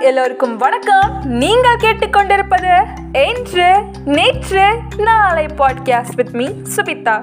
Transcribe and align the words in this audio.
எல்லோருக்கும் 0.00 0.56
வணக்கம். 0.56 1.20
நீங்கள் 1.24 1.76
கேட்டுக்கொண்டிருப்பது 1.76 2.86
என்று 3.12 3.84
நேற்று 4.04 4.78
நாளை 4.96 5.46
பாட்காஸ்ட் 5.46 6.14
வித் 6.14 6.30
மீ 6.32 6.46
சுபிதா. 6.46 7.22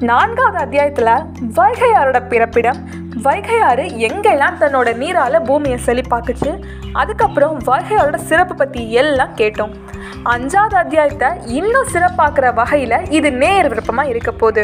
நான்காவது 0.00 0.58
அத்தியாயத்தில் 0.58 1.54
வைகையாரோட 1.56 2.28
பிறப்பிடம். 2.28 2.88
வைகையாறு 3.24 3.82
எங்கெல்லாம் 3.98 4.56
தன்னோட 4.60 4.96
நீரால் 4.96 5.42
பூமியை 5.42 5.78
செழிப்பாக்குச்சு? 5.86 6.62
அதுக்கப்புறம் 6.92 7.62
வைகையாரோட 7.62 8.16
சிறப்பு 8.16 8.54
பற்றி 8.54 8.92
எல்லாம் 8.92 9.36
கேட்டோம். 9.36 9.72
அஞ்சாவது 10.32 10.76
அத்தியாயத்தை 10.80 11.28
இன்னும் 11.58 11.90
சிறப்பாக்குற 11.94 12.46
வகையில் 12.58 12.94
இது 13.16 13.28
நேர் 13.42 13.68
விருப்பமாக 13.72 14.10
இருக்க 14.12 14.30
போகுது. 14.40 14.62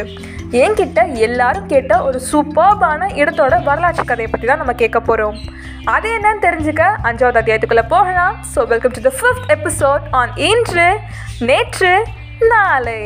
என்கிட்ட 0.61 1.01
எல்லாரும் 1.27 1.69
கேட்ட 1.73 1.93
ஒரு 2.07 2.17
சூப்பர்பான 2.29 3.07
இடத்தோட 3.21 3.57
வரலாற்று 3.67 4.03
கதையை 4.09 4.29
பற்றி 4.31 4.47
தான் 4.49 4.61
நம்ம 4.61 4.73
கேட்க 4.81 4.99
போகிறோம் 5.09 5.37
அது 5.95 6.09
என்னன்னு 6.17 6.43
தெரிஞ்சுக்க 6.47 6.83
அஞ்சாவது 7.09 7.39
அத்தியாயத்துக்குள்ளே 7.41 7.85
போகலாம். 7.95 8.35
So 8.53 8.65
welcome 8.71 8.95
to 8.97 9.03
the 9.07 9.11
fifth 9.19 9.47
episode 9.55 10.07
on 10.21 10.33
இன்று 10.49 10.87
நேற்று 11.49 11.93
நாளை. 12.51 13.01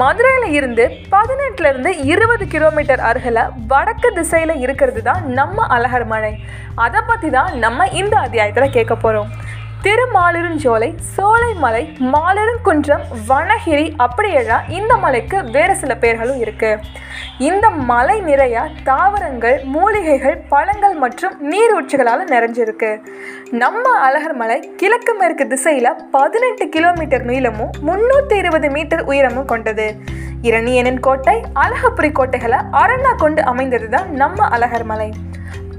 மதுரையில் 0.00 0.48
இருந்து 0.56 0.84
பதினெட்டுலேருந்து 1.14 1.92
இருபது 2.12 2.44
கிலோமீட்டர் 2.54 3.00
அருகில் 3.10 3.40
வடக்கு 3.72 4.10
திசையில் 4.18 4.54
இருக்கிறது 4.64 5.00
தான் 5.08 5.22
நம்ம 5.38 5.66
அழகர் 5.76 6.08
மலை. 6.12 6.34
அதை 6.86 7.00
பற்றி 7.08 7.30
தான் 7.38 7.50
நம்ம 7.64 7.86
இந்த 8.02 8.14
அத்தியாயத்தில் 8.26 8.74
கேட்க 8.76 8.94
போகிறோம் 8.96 9.30
திருமாலிருஞ்சோலை 9.84 10.88
சோலைமலை 11.12 11.82
மாலிருங்குன்றம் 12.14 13.04
வனகிரி 13.28 13.86
அப்படியெல்லாம் 14.04 14.64
இந்த 14.78 14.92
மலைக்கு 15.04 15.36
வேறு 15.54 15.74
சில 15.82 15.92
பேர்களும் 16.02 16.40
இருக்குது 16.44 16.82
இந்த 17.48 17.66
மலை 17.90 18.16
நிறைய 18.28 18.64
தாவரங்கள் 18.88 19.56
மூலிகைகள் 19.74 20.36
பழங்கள் 20.52 20.96
மற்றும் 21.04 21.34
நீரூற்றுகளால் 21.52 22.24
நிறைஞ்சிருக்கு. 22.34 22.90
நம்ம 23.62 23.84
அழகர் 24.06 24.36
மலை 24.42 24.58
கிழக்கு 24.82 25.14
மேற்கு 25.20 25.46
திசையில் 25.54 25.92
பதினெட்டு 26.16 26.66
கிலோமீட்டர் 26.76 27.26
நீளமும் 27.30 27.72
முந்நூற்றி 27.88 28.36
இருபது 28.42 28.70
மீட்டர் 28.76 29.04
உயரமும் 29.12 29.50
கொண்டது. 29.54 29.88
இரணியனின் 30.48 31.02
கோட்டை 31.08 31.36
அழகப்புரி 31.64 32.12
கோட்டைகளை 32.20 32.60
அரணா 32.82 33.14
கொண்டு 33.24 33.42
அமைந்தது 33.52 33.88
தான் 33.96 34.08
நம்ம 34.22 34.48
அழகர் 34.56 34.88
மலை. 34.92 35.10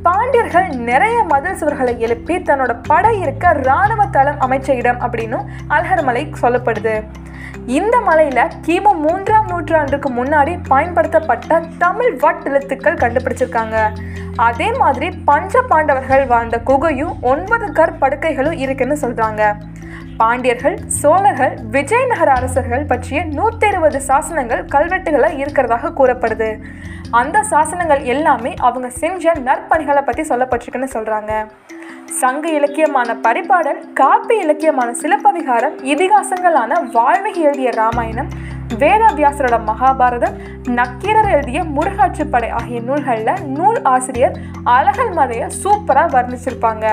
பாண்டியர்கள் 0.05 0.69
நிறைய 0.89 1.17
மதில் 1.23 1.57
சுவர்களை 1.59 1.97
எழுப்பி 1.97 2.35
தன்னோட 2.37 2.71
படை 2.87 3.11
இருக்க 3.21 3.53
இராணுவ 3.61 4.05
தளம் 4.05 4.39
அமைச்ச 4.39 4.69
இடம் 4.75 4.99
அப்படின்னும் 4.99 5.47
அழகர் 5.67 6.03
மலை 6.03 6.23
சொல்லப்படுது. 6.41 6.93
இந்த 7.65 7.95
மலையில 8.07 8.39
கிமு 8.67 8.91
மூன்றாம் 9.03 9.47
நூற்றாண்டுக்கு 9.47 10.09
முன்னாடி 10.09 10.53
பயன்படுத்தப்பட்ட 10.67 11.59
தமிழ் 11.77 12.13
வட்டெழுத்துக்கள் 12.23 13.01
கண்டுபிடிச்சிருக்காங்க. 13.03 13.77
அதே 14.47 14.69
மாதிரி 14.71 15.09
பஞ்ச 15.25 15.61
பாண்டவர்கள் 15.61 16.25
வாழ்ந்த 16.25 16.59
குகையும் 16.69 17.13
ஒன்பது 17.21 17.71
கற் 17.71 17.99
படுக்கைகளும் 17.99 18.57
இருக்குன்னு 18.65 18.97
சொல்றாங்க. 19.01 19.53
பாண்டியர்கள் 20.17 20.77
சோழர்கள் 21.01 21.53
விஜயநகர 21.75 22.31
அரசர்கள் 22.31 22.89
பற்றிய 22.93 23.19
நூற்றி 23.37 23.67
இருபது 23.67 24.01
சாசனங்கள் 24.07 24.63
கல்வெட்டுகளாக 24.75 25.39
இருக்கிறதாக 25.43 25.93
கூறப்படுது. 25.99 26.49
அந்த 27.19 27.37
சாசனங்கள் 27.49 28.01
எல்லாமே 28.13 28.51
அவங்க 28.67 28.87
செஞ்ச 28.99 29.31
நற்பணிகளை 29.47 30.01
பற்றி 30.03 30.23
சொல்லப்பட்டிருக்குன்னு 30.29 30.93
சொல்கிறாங்க 30.93 31.31
சங்க 32.19 32.45
இலக்கியமான 32.57 33.09
பரிபாடல் 33.25 33.79
காப்பி 33.93 34.35
இலக்கியமான 34.43 34.89
சிலப்பதிகாரம் 35.01 35.75
இதிகாசங்களான 35.93 36.77
வால்மீகி 36.95 37.41
எழுதிய 37.47 37.71
ராமாயணம் 37.79 38.29
வேதவியாசரோட 38.81 39.57
மகாபாரதம் 39.69 40.37
நக்கீரர் 40.77 41.29
எழுதிய 41.31 41.61
முருகாற்றுப்படை 41.75 42.49
ஆகிய 42.59 42.79
நூல்களில் 42.81 43.41
நூல் 43.57 43.79
ஆசிரியர் 43.93 44.37
அழகல் 44.75 45.13
மலையை 45.19 45.47
சூப்பராக 45.61 46.09
வர்ணிச்சிருப்பாங்க. 46.15 46.85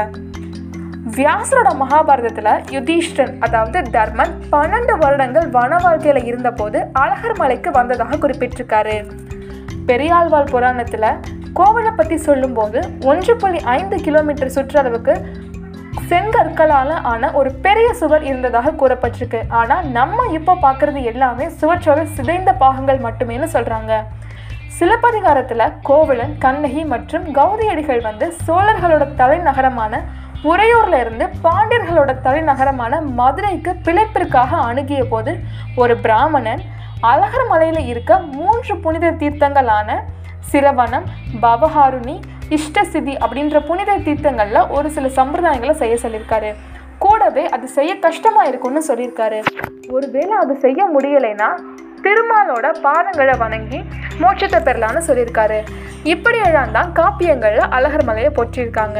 வியாசரோட 1.18 1.68
மகாபாரதத்தில் 1.82 2.52
யுதிஷ்டன் 2.74 3.32
அதாவது 3.40 3.78
தர்மன் 3.96 4.34
பன்னெண்டு 4.52 4.96
வருடங்கள் 5.04 5.48
வன 5.50 5.78
வாழ்க்கையில் 5.84 6.22
இருந்தபோது 6.24 6.80
அழகர் 7.04 7.38
மலைக்கு 7.38 7.70
வந்ததாக 7.70 8.20
குறிப்பிட்டிருக்காரு. 8.24 8.98
பெரியாழ்வாள் 9.88 10.50
புராணத்தில் 10.50 11.16
கோவிலை 11.54 11.92
பற்றி 11.96 12.16
சொல்லும்போது 12.16 12.80
ஒன்று 13.04 13.36
புள்ளி 13.36 13.60
ஐந்து 13.60 13.96
கிலோமீட்டர் 13.96 14.52
சுற்றளவுக்கு 14.54 15.14
செங்கற்களால் 16.08 17.02
ஆன 17.02 17.30
ஒரு 17.30 17.50
பெரிய 17.50 17.94
சுவர் 17.94 18.22
இருந்ததாக 18.22 18.70
கூறப்பட்டிருக்கு. 18.70 19.40
ஆனால் 19.48 19.86
நம்ம 19.86 20.26
இப்போ 20.32 20.54
பார்க்குறது 20.54 21.02
எல்லாமே 21.02 21.46
சுவற்றோட 21.46 22.04
சிதைந்த 22.04 22.52
பாகங்கள் 22.52 22.98
மட்டுமேனு 22.98 23.48
சொல்கிறாங்க 23.52 24.02
சிலப்பதிகாரத்தில் 24.78 25.72
கோவலன் 25.82 26.38
கண்ணகி 26.38 26.84
மற்றும் 26.84 27.34
கௌதியடிகள் 27.34 28.00
வந்து 28.00 28.34
சோழர்களோட 28.46 29.14
தலைநகரமான 29.14 30.02
உறையூர்ல 30.42 31.00
இருந்து 31.00 31.28
பாண்டியர்களோட 31.42 32.20
தலைநகரமான 32.20 33.00
மதுரைக்கு 33.00 33.74
பிழைப்பிற்காக 33.84 34.50
அணுகிய 34.50 35.04
போது 35.04 35.38
ஒரு 35.76 35.96
பிராமணன் 35.96 36.62
அழகர் 37.06 37.44
மலையில் 37.48 37.82
இருக்க 37.90 38.12
மூன்று 38.36 38.74
புனித 38.84 39.10
தீர்த்தங்களான 39.20 39.98
சிரவணம் 40.50 41.04
பவஹாருணி 41.42 42.14
இஷ்டசிதி 42.56 43.14
அப்படின்ற 43.24 43.58
புனித 43.68 43.92
தீர்த்தங்களில் 44.06 44.68
ஒரு 44.76 44.88
சில 44.96 45.06
சம்பிரதாயங்களை 45.18 45.74
செய்ய 45.82 45.96
சொல்லியிருக்காரு. 46.04 46.50
கூடவே 47.04 47.44
அது 47.56 47.66
செய்ய 47.76 47.92
கஷ்டமாக 48.06 48.48
இருக்கும்னு 48.50 48.82
சொல்லியிருக்காரு. 48.88 49.38
ஒருவேளை 49.96 50.34
அது 50.42 50.54
செய்ய 50.64 50.86
முடியலைன்னா 50.94 51.50
திருமாலோட 52.06 52.66
பாதங்களை 52.86 53.36
வணங்கி 53.44 53.80
மோட்சத்தை 54.22 54.60
பெறலாம்னு 54.68 55.02
சொல்லியிருக்காரு. 55.08 55.60
இப்படி 56.14 56.40
எல்லாம் 56.48 56.74
தான் 56.78 56.90
காப்பியங்களில் 57.00 57.70
அழகர் 57.78 58.06
மலையை 58.10 58.32
போற்றியிருக்காங்க. 58.38 58.98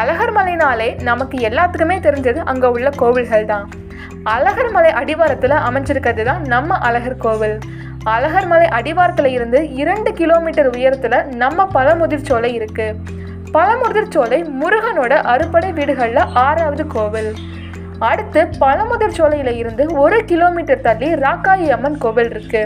அழகர் 0.00 0.34
மலைனாலே 0.40 0.90
நமக்கு 1.10 1.38
எல்லாத்துக்குமே 1.50 1.98
தெரிஞ்சது 2.08 2.42
அங்கே 2.52 2.66
உள்ள 2.66 2.90
கோவில்கள் 3.02 3.50
தான். 3.54 3.66
அழகர் 4.32 4.70
மலை 4.70 4.90
அடிவாரத்தில் 4.90 5.54
அமைஞ்சிருக்கிறது 5.68 6.22
தான் 6.24 6.42
நம்ம 6.52 6.76
அழகர் 6.78 7.16
கோவில். 7.16 7.56
அழகர் 8.04 8.46
மலை 8.46 8.66
அடிவாரத்தில் 8.66 9.26
இருந்து 9.26 9.74
இரண்டு 9.74 10.12
கிலோமீட்டர் 10.12 10.68
உயரத்தில் 10.76 11.16
நம்ம 11.42 11.66
பழமுதிர் 11.74 12.24
சோலை 12.28 12.50
இருக்குது 12.58 12.94
இருக்கு 12.94 13.52
பழமுதிர்ச்சோலை 13.56 14.38
முருகனோட 14.60 15.12
அறுபடை 15.32 15.72
வீடுகளில் 15.72 16.22
ஆறாவது 16.46 16.86
கோவில். 16.86 17.30
அடுத்து 17.98 18.48
பழமுதிர் 18.62 19.16
சோலையில 19.18 19.52
இருந்து 19.56 19.84
ஒரு 20.04 20.24
கிலோமீட்டர் 20.24 20.80
தள்ளி 20.80 21.10
ராக்காயி 21.14 21.68
அம்மன் 21.76 21.98
கோவில் 21.98 22.30
இருக்கு. 22.30 22.62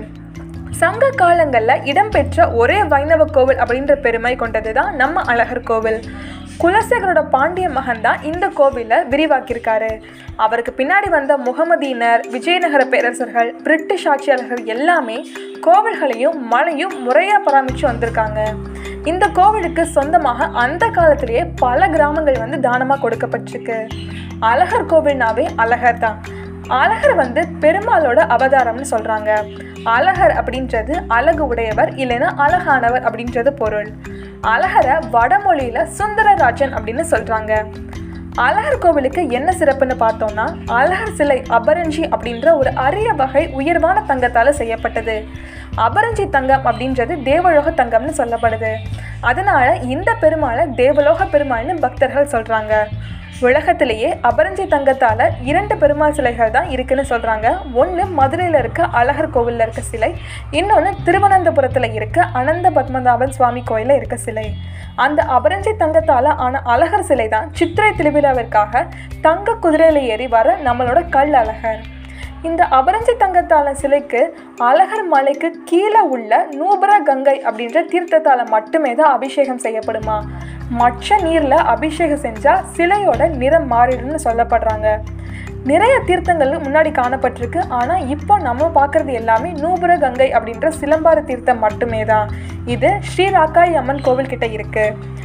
சங்க 0.70 1.10
காலங்களில் 1.10 1.84
இடம்பெற்ற 1.84 2.50
ஒரே 2.50 2.82
வைணவ 2.84 3.24
கோவில் 3.24 3.56
அப்படின்ற 3.56 3.94
பெருமை 3.94 4.36
கொண்டது 4.36 4.72
தான் 4.72 4.96
நம்ம 4.96 5.20
அழகர் 5.20 5.66
கோவில். 5.70 6.00
குலசேகரோட 6.62 7.20
பாண்டிய 7.34 7.66
மகன் 7.74 8.00
தான் 8.04 8.22
இந்த 8.28 8.46
கோவிலை 8.58 8.96
விரிவாக்கியிருக்காரு. 9.12 9.90
அவருக்கு 10.44 10.72
பின்னாடி 10.78 11.08
வந்த 11.14 11.32
முகமதியினர் 11.46 12.22
விஜயநகர 12.34 12.82
பேரரசர்கள் 12.92 13.50
பிரிட்டிஷ் 13.66 14.06
ஆட்சியாளர்கள் 14.12 14.62
எல்லாமே 14.74 15.18
கோவில்களையும் 15.66 16.38
மலையும் 16.52 16.96
முறையாக 17.06 17.40
பராமரித்து 17.46 17.86
வந்திருக்காங்க. 17.90 18.40
இந்த 19.10 19.24
கோவிலுக்கு 19.38 19.84
சொந்தமாக 19.96 20.48
அந்த 20.64 20.84
காலத்திலேயே 20.96 21.44
பல 21.64 21.88
கிராமங்கள் 21.94 22.42
வந்து 22.44 22.60
தானமாக 22.66 23.00
கொடுக்கப்பட்டிருக்கு. 23.04 23.78
அழகர் 24.50 24.90
கோவில்னாவே 24.94 25.46
அழகர் 25.64 26.02
தான். 26.06 26.18
அழகர் 26.68 27.14
வந்து 27.14 27.44
பெருமாளோட 27.60 28.18
அவதாரம்னு 28.34 28.86
சொல்கிறாங்க 28.90 29.30
அழகர் 29.84 30.34
அப்படின்றது 30.40 30.94
அழகு 31.08 31.46
உடையவர் 31.46 31.90
இல்லைன்னா 31.94 32.28
அழகானவர் 32.44 33.04
அப்படின்றது 33.08 33.50
பொருள். 33.50 33.88
அழகரை 34.42 35.10
வடமொழியில் 35.10 35.88
சுந்தரராஜன் 35.98 36.74
அப்படின்னு 36.74 37.04
சொல்கிறாங்க 37.10 37.52
அழகர் 38.34 38.78
கோவிலுக்கு 38.78 39.28
என்ன 39.28 39.52
சிறப்புன்னு 39.58 39.94
பார்த்தோம்னா 40.00 40.44
அழகர் 40.66 41.14
சிலை 41.14 41.42
அபரஞ்சி 41.50 42.02
அப்படின்ற 42.14 42.56
ஒரு 42.56 42.70
அரிய 42.74 43.12
வகை 43.12 43.48
உயர்வான 43.48 44.02
தங்கத்தால் 44.02 44.52
செய்யப்பட்டது. 44.52 45.24
அபரஞ்சி 45.76 46.30
தங்கம் 46.30 46.64
அப்படின்றது 46.64 47.22
தேவலோக 47.22 47.70
தங்கம்னு 47.70 48.14
சொல்லப்படுது. 48.20 48.74
அதனால 49.20 49.74
இந்த 49.74 50.14
பெருமாளை 50.20 50.74
தேவலோக 50.74 51.24
பெருமாள்னு 51.24 51.76
பக்தர்கள் 51.80 52.32
சொல்கிறாங்க 52.32 52.74
உலகத்திலேயே 53.46 54.08
அபரஞ்சி 54.28 54.64
தங்கத்தால் 54.72 55.20
இரண்டு 55.48 55.74
பெருமாள் 55.80 56.14
சிலைகள் 56.16 56.54
தான் 56.54 56.70
இருக்குன்னு 56.74 57.04
சொல்கிறாங்க 57.10 57.48
ஒன்று 57.80 58.04
மதுரையில் 58.16 58.58
இருக்க 58.60 58.88
அழகர் 59.00 59.30
கோவிலில் 59.34 59.64
இருக்க 59.64 59.82
சிலை 59.90 60.08
இன்னொன்று 60.58 60.90
திருவனந்தபுரத்தில் 61.06 61.88
இருக்க 61.98 62.26
அனந்த 62.40 62.70
பத்மநாபன் 62.78 63.34
சுவாமி 63.36 63.62
கோயிலில் 63.70 63.98
இருக்க 63.98 64.16
சிலை. 64.24 64.46
அந்த 65.04 65.20
அபரஞ்சி 65.36 65.74
தங்கத்தால் 65.82 66.30
ஆன 66.46 66.62
அழகர் 66.74 67.06
சிலை 67.10 67.28
தான் 67.36 67.52
சித்திரை 67.60 67.92
திருவிழாவிற்காக 68.00 68.84
தங்க 69.28 69.56
குதிரையில் 69.66 70.00
ஏறி 70.14 70.28
வர 70.34 70.56
நம்மளோட 70.66 71.02
கல் 71.16 71.38
அழகர். 71.42 71.80
இந்த 72.48 72.62
அபரஞ்சி 72.78 73.14
தங்கத்தால 73.22 73.68
சிலைக்கு 73.82 74.20
அழகர் 74.66 75.06
மலைக்கு 75.14 75.48
கீழே 75.70 76.02
உள்ள 76.14 76.32
நூபரா 76.58 76.98
கங்கை 77.08 77.38
அப்படின்ற 77.48 77.78
தீர்த்தத்தால் 77.92 78.44
மட்டுமே 78.54 78.92
தான் 79.00 79.14
அபிஷேகம் 79.16 79.64
செய்யப்படுமா? 79.64 80.18
மற்ற 80.80 81.16
நீரில் 81.26 81.64
அபிஷேகம் 81.74 82.24
செஞ்சால் 82.24 82.64
சிலையோட 82.76 83.22
நிறம் 83.42 83.68
மாறிடும்னு 83.72 84.20
சொல்லப்படுறாங்க. 84.26 84.88
நிறைய 85.70 85.94
தீர்த்தங்கள் 86.08 86.52
முன்னாடி 86.64 86.90
காணப்பட்டிருக்கு. 86.98 87.60
ஆனால் 87.78 88.04
இப்போ 88.14 88.34
நம்ம 88.48 88.68
பார்க்குறது 88.76 89.12
எல்லாமே 89.20 89.50
நூபுர 89.62 89.92
கங்கை 90.04 90.28
அப்படின்ற 90.36 90.68
சிலம்பார 90.80 91.22
தீர்த்தம் 91.30 91.62
மட்டுமே 91.64 92.02
தான். 92.12 92.28
இது 92.74 92.90
ஸ்ரீராக்காய் 93.10 93.78
அம்மன் 93.80 94.04
கோவில் 94.06 94.32
கிட்ட 94.32 94.48
இருக்குது 94.56 95.16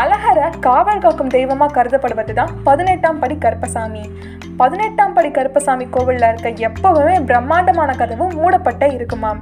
அழகரை 0.00 0.48
காவல் 0.66 1.02
காக்கும் 1.04 1.32
தெய்வமாக 1.36 1.74
கருதப்படுவது 1.76 2.32
தான் 2.40 2.52
பதினெட்டாம் 2.66 3.20
படி 3.22 3.36
கருப்பசாமி. 3.44 4.04
பதினெட்டாம் 4.60 5.14
படி 5.16 5.30
கருப்பசாமி 5.38 5.86
கோவிலில் 5.96 6.28
இருக்க 6.30 6.50
எப்பவுமே 6.68 7.14
பிரம்மாண்டமான 7.30 7.90
கதவு 8.02 8.26
மூடப்பட்டே 8.40 8.88
இருக்குமாம். 8.98 9.40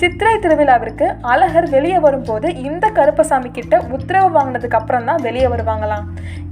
சித்திரை 0.00 0.32
திருவிழாவிற்கு 0.44 1.06
அழகர் 1.32 1.66
வெளியே 1.74 1.98
வரும்போது 2.04 2.48
இந்த 2.68 2.86
கருப்பசாமி 2.96 3.50
கிட்ட 3.58 3.74
உத்தரவு 3.96 4.28
வாங்கினதுக்கு 4.36 4.78
அப்புறம் 4.78 5.06
தான் 5.08 5.22
வெளியே 5.26 5.48
வருவாங்களாம். 5.52 6.06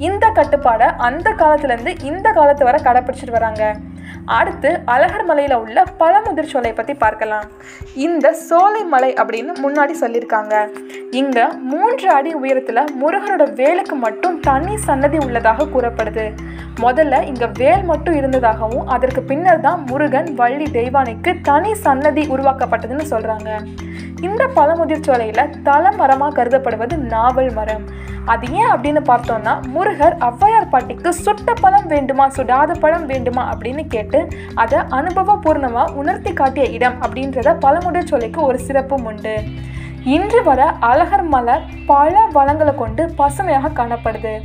இந்த 0.09 0.25
கட்டுப்பாடை 0.39 0.89
அந்த 1.09 1.29
காலத்துலேருந்து 1.41 1.93
இந்த 2.11 2.29
காலத்து 2.39 2.65
வரை 2.69 2.81
கடைப்பிடிச்சிட்டு 2.87 3.37
வராங்க. 3.39 3.65
அடுத்து 4.39 4.71
அழகர் 4.95 5.27
மலையில் 5.29 5.57
உள்ள 5.63 5.85
பழமுதிர் 6.01 6.51
சோலையை 6.53 6.75
பற்றி 6.77 6.95
பார்க்கலாம். 7.05 7.47
இந்த 8.07 8.27
சோலை 8.49 8.83
மலை 8.95 9.11
அப்படின்னு 9.23 9.53
முன்னாடி 9.65 9.95
சொல்லியிருக்காங்க. 10.03 10.55
இங்கே 11.21 11.43
மூன்று 11.71 12.07
அடி 12.15 12.31
உயரத்தில் 12.43 12.81
முருகனோட 13.01 13.43
வேலுக்கு 13.59 13.97
மட்டும் 14.05 14.37
தனி 14.47 14.75
சன்னதி 14.87 15.19
உள்ளதாக 15.25 15.67
கூறப்படுது. 15.75 16.25
முதல்ல 16.85 17.19
இங்கே 17.31 17.49
வேல் 17.59 17.85
மட்டும் 17.91 18.17
இருந்ததாகவும் 18.21 18.89
அதற்கு 18.95 19.21
பின்னர் 19.31 19.61
தான் 19.67 19.83
முருகன் 19.91 20.31
வள்ளி 20.41 20.67
தெய்வானைக்கு 20.79 21.33
தனி 21.49 21.73
சன்னதி 21.85 22.23
உருவாக்கப்பட்டதுன்னு 22.35 23.05
சொல்கிறாங்க 23.13 23.51
இந்த 24.27 24.43
பழமுதிர் 24.57 25.05
சோலையில 25.09 25.43
தல 25.69 25.93
மரமாக 26.01 26.35
கருதப்படுவது 26.39 26.97
நாவல் 27.13 27.53
மரம். 27.59 27.85
அது 28.33 28.45
ஏன் 28.61 28.71
அப்படின்னு 28.75 29.03
பார்த்தோம்னா 29.11 29.55
முருகர் 29.75 30.17
ஔவையார் 30.29 30.71
பாட்டிக்கு 30.73 31.11
சுட்ட 31.25 31.55
பழம் 31.63 31.89
வேண்டுமா 31.93 32.27
சுடாத 32.37 32.79
பழம் 32.85 33.07
வேண்டுமா 33.13 33.43
அப்படின்னு 33.53 33.85
கேட்டு 33.95 34.21
அதை 34.63 34.81
அனுபவபூர்ணமாக 34.99 35.95
உணர்த்தி 36.03 36.33
காட்டிய 36.41 36.67
இடம் 36.79 36.99
அப்படின்றத 37.05 37.55
பழமுதிர் 37.67 38.11
சோலைக்கு 38.13 38.43
ஒரு 38.49 38.61
சிறப்பும் 38.69 39.07
உண்டு. 39.13 39.37
இன்று 40.05 40.43
வர 40.43 40.75
அழகர் 40.81 41.23
மலை 41.23 41.61
பல 41.87 42.29
வளங்களை 42.33 42.75
கொண்டு 42.75 43.13
பசுமையாக 43.17 43.69
காணப்படுது. 43.69 44.43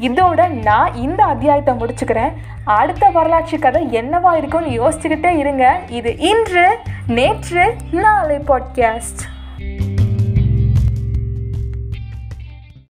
இதோட 0.00 0.48
நான் 0.48 0.94
இந்த 0.94 1.24
அத்தியாயத்தை 1.24 1.74
முடிச்சுக்கிறேன். 1.74 2.32
அடுத்த 2.64 3.08
வரலாற்று 3.08 3.58
கதை 3.58 3.86
என்னவா 3.86 4.34
இருக்கும்னு 4.34 4.88
யோசிச்சுக்கிட்டே 4.88 5.36
இருங்க. 5.36 5.80
இது 5.88 6.18
இன்று 6.18 6.78
நேற்று 7.06 7.76
நாளை 7.90 8.36
பாட்காஸ்ட் 8.36 9.22